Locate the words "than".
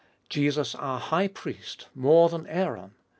2.27-2.47